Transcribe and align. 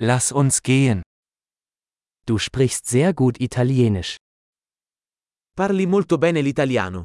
Lass 0.00 0.30
uns 0.30 0.62
gehen. 0.62 1.02
Du 2.24 2.38
sprichst 2.38 2.86
sehr 2.86 3.12
gut 3.12 3.40
Italienisch. 3.40 4.16
Parli 5.56 5.86
molto 5.86 6.18
bene 6.18 6.40
l'italiano. 6.40 7.02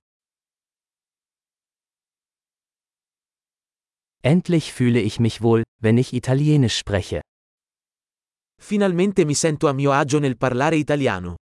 Endlich 4.21 4.71
fühle 4.73 4.99
ich 5.01 5.19
mich 5.19 5.41
wohl, 5.41 5.63
wenn 5.81 5.97
ich 5.97 6.13
Italienisch 6.13 6.77
spreche. 6.77 7.21
Finalmente 8.61 9.25
mi 9.25 9.33
sento 9.33 9.67
a 9.67 9.73
mio 9.73 9.91
agio 9.91 10.19
nel 10.19 10.37
parlare 10.37 10.75
italiano. 10.75 11.35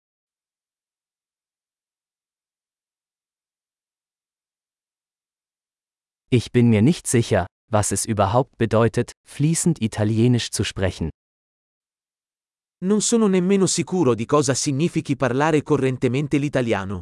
Ich 6.28 6.52
bin 6.52 6.68
mir 6.68 6.82
nicht 6.82 7.06
sicher, 7.06 7.46
was 7.70 7.90
es 7.90 8.04
überhaupt 8.04 8.58
bedeutet, 8.58 9.12
fließend 9.26 9.80
Italienisch 9.80 10.50
zu 10.50 10.62
sprechen. 10.62 11.08
Non 12.80 13.00
sono 13.00 13.26
nemmeno 13.26 13.66
sicuro 13.66 14.14
di 14.14 14.24
cosa 14.24 14.54
significhi 14.54 15.16
parlare 15.16 15.62
correntemente 15.62 16.38
l'italiano. 16.38 17.00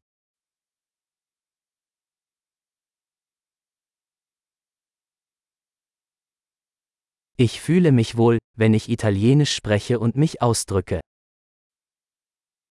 Ich 7.38 7.60
fühle 7.60 7.92
mich 7.92 8.16
wohl, 8.16 8.38
wenn 8.56 8.72
ich 8.72 8.88
Italienisch 8.88 9.54
spreche 9.54 9.98
und 9.98 10.16
mich 10.16 10.40
ausdrücke. 10.40 11.00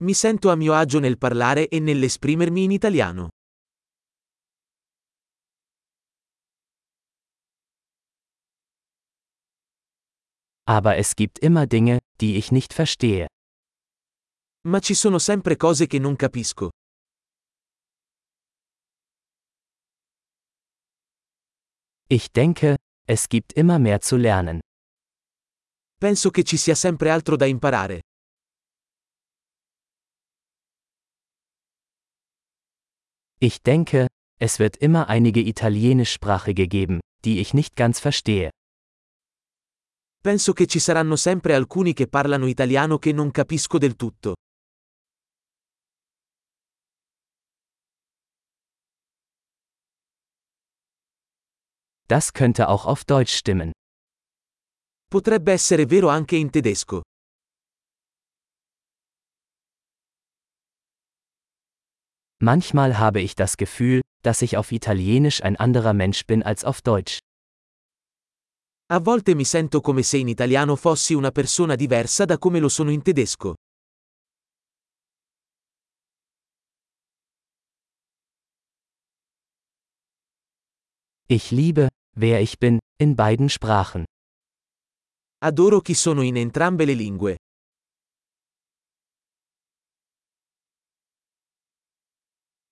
Mi 0.01 0.15
sento 0.15 0.49
a 0.49 0.55
mio 0.55 0.73
agio 0.73 0.99
nel 0.99 1.19
parlare 1.19 1.67
e 1.67 1.79
nell'esprimermi 1.79 2.63
in 2.63 2.71
italiano. 2.71 3.29
Aber 10.67 10.97
es 10.97 11.15
gibt 11.15 11.39
immer 11.39 11.67
Dinge, 11.67 11.99
die 12.19 12.37
ich 12.37 12.51
nicht 12.51 12.73
verstehe. 12.73 13.27
Ma 14.65 14.79
ci 14.79 14.95
sono 14.95 15.19
sempre 15.19 15.57
cose 15.57 15.85
che 15.87 15.99
non 15.99 16.15
capisco. 16.15 16.71
Ich 22.07 22.31
denke, 22.31 22.75
es 23.07 23.29
gibt 23.29 23.53
immer 23.53 23.79
mehr 23.79 24.01
zu 24.01 24.17
lernen. 24.17 24.59
Penso 25.99 26.31
che 26.31 26.43
ci 26.43 26.57
sia 26.57 26.75
sempre 26.75 27.11
altro 27.11 27.35
da 27.35 27.45
imparare. 27.45 28.01
Ich 33.39 33.61
denke, 33.61 34.07
es 34.39 34.59
wird 34.59 34.77
immer 34.77 35.09
einige 35.09 35.41
Italienischsprachige 35.41 36.67
geben, 36.67 36.99
die 37.23 37.39
ich 37.39 37.53
nicht 37.53 37.75
ganz 37.75 37.99
verstehe. 37.99 38.49
Penso 40.25 40.53
che 40.53 40.65
ci 40.65 40.79
saranno 40.79 41.15
sempre 41.17 41.53
alcuni 41.53 41.93
che 41.93 42.07
parlano 42.07 42.47
italiano 42.47 42.97
che 42.97 43.11
non 43.11 43.29
capisco 43.29 43.77
del 43.77 43.95
tutto. 43.95 44.33
Das 52.07 52.31
könnte 52.31 52.65
auch 52.65 52.87
auf 52.87 53.05
Deutsch 53.05 53.35
stimmen. 53.35 53.71
Potrebbe 55.07 55.51
essere 55.51 55.85
vero 55.85 56.09
anche 56.09 56.37
in 56.37 56.49
tedesco. 56.49 57.03
Manchmal 62.41 62.97
habe 62.97 63.21
ich 63.21 63.35
das 63.35 63.57
Gefühl, 63.57 64.01
dass 64.23 64.41
ich 64.41 64.57
auf 64.57 64.71
Italienisch 64.71 65.43
ein 65.43 65.55
anderer 65.55 65.93
Mensch 65.93 66.25
bin 66.25 66.41
als 66.41 66.63
auf 66.63 66.81
Deutsch. 66.81 67.19
A 68.87 68.99
volte 68.99 69.33
mi 69.33 69.45
sento 69.45 69.81
come 69.81 70.03
se 70.03 70.17
in 70.17 70.27
italiano 70.27 70.75
fossi 70.75 71.15
una 71.15 71.31
persona 71.31 71.73
diversa 71.73 72.23
da 72.23 72.37
come 72.37 72.59
lo 72.59 72.69
sono 72.69 72.91
in 72.91 73.01
tedesco. 73.01 73.55
Ich 81.27 81.49
liebe, 81.49 81.89
wer 82.15 82.39
ich 82.39 82.59
bin, 82.59 82.77
in 83.01 83.15
beiden 83.15 83.49
Sprachen. 83.49 84.03
Adoro 85.39 85.81
chi 85.81 85.95
sono 85.95 86.21
in 86.21 86.37
entrambe 86.37 86.85
le 86.85 86.93
lingue. 86.93 87.37